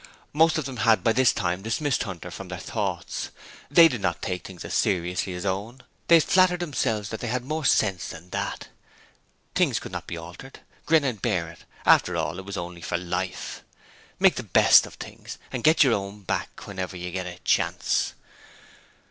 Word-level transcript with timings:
Most 0.33 0.57
of 0.57 0.65
them 0.65 0.77
had 0.77 1.03
by 1.03 1.13
this 1.13 1.31
time 1.31 1.61
dismissed 1.61 2.01
Hunter 2.01 2.31
from 2.31 2.47
their 2.47 2.57
thoughts. 2.57 3.29
They 3.69 3.87
did 3.87 4.01
not 4.01 4.19
take 4.19 4.43
things 4.47 4.63
so 4.63 4.69
seriously 4.69 5.35
as 5.35 5.45
Owen. 5.45 5.83
They 6.07 6.19
flattered 6.19 6.59
themselves 6.61 7.09
that 7.09 7.19
they 7.19 7.27
had 7.27 7.45
more 7.45 7.65
sense 7.65 8.07
than 8.07 8.31
that. 8.31 8.69
It 9.55 9.79
could 9.79 9.91
not 9.91 10.07
be 10.07 10.17
altered. 10.17 10.61
Grin 10.87 11.03
and 11.03 11.21
bear 11.21 11.49
it. 11.49 11.65
After 11.85 12.17
all, 12.17 12.39
it 12.39 12.45
was 12.45 12.57
only 12.57 12.81
for 12.81 12.97
life! 12.97 13.63
Make 14.19 14.37
the 14.37 14.41
best 14.41 14.87
of 14.87 14.95
things, 14.95 15.37
and 15.51 15.63
get 15.63 15.83
your 15.83 15.93
own 15.93 16.21
back 16.23 16.65
whenever 16.65 16.97
you 16.97 17.11
get 17.11 17.27
a 17.27 17.37
chance. 17.45 18.15